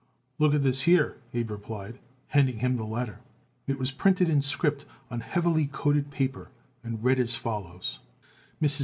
"Look 0.39 0.55
at 0.55 0.63
this 0.63 0.81
here," 0.89 1.17
Abe 1.31 1.51
replied, 1.51 1.99
handing 2.29 2.57
him 2.57 2.75
the 2.75 2.85
letter. 2.85 3.19
It 3.67 3.77
was 3.77 3.91
printed 3.91 4.29
in 4.29 4.41
script 4.41 4.83
on 5.11 5.19
heavily 5.19 5.67
coated 5.71 6.09
paper 6.09 6.49
and 6.83 7.03
read 7.03 7.19
as 7.19 7.35
follows: 7.35 7.99
MRS. 8.59 8.79